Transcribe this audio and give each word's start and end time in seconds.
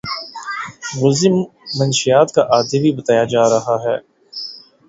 ملزم 0.95 1.35
مشیات 1.79 2.29
کا 2.35 2.41
عادی 2.51 2.77
بھی 2.83 2.91
بتایا 2.97 3.23
جا 3.31 3.43
رہا 3.49 3.75
ہے 3.85 3.97